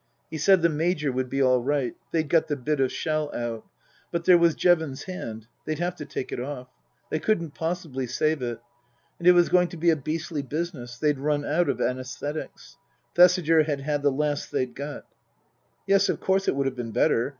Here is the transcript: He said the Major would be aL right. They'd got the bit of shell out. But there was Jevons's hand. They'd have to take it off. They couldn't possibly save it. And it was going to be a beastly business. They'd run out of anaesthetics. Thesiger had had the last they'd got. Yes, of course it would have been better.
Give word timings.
He 0.31 0.39
said 0.39 0.63
the 0.63 0.67
Major 0.69 1.11
would 1.11 1.29
be 1.29 1.41
aL 1.41 1.59
right. 1.61 1.95
They'd 2.11 2.27
got 2.27 2.47
the 2.47 2.55
bit 2.55 2.79
of 2.79 2.91
shell 2.91 3.29
out. 3.35 3.67
But 4.11 4.23
there 4.25 4.35
was 4.39 4.55
Jevons's 4.55 5.03
hand. 5.05 5.45
They'd 5.67 5.77
have 5.77 5.93
to 5.97 6.07
take 6.07 6.31
it 6.31 6.39
off. 6.39 6.69
They 7.11 7.19
couldn't 7.19 7.53
possibly 7.53 8.07
save 8.07 8.41
it. 8.41 8.59
And 9.19 9.27
it 9.27 9.33
was 9.33 9.47
going 9.49 9.67
to 9.67 9.77
be 9.77 9.91
a 9.91 9.95
beastly 9.95 10.41
business. 10.41 10.97
They'd 10.97 11.19
run 11.19 11.45
out 11.45 11.69
of 11.69 11.79
anaesthetics. 11.79 12.79
Thesiger 13.13 13.61
had 13.65 13.81
had 13.81 14.01
the 14.01 14.09
last 14.11 14.51
they'd 14.51 14.73
got. 14.73 15.05
Yes, 15.85 16.09
of 16.09 16.19
course 16.19 16.47
it 16.47 16.55
would 16.55 16.65
have 16.65 16.75
been 16.75 16.89
better. 16.93 17.29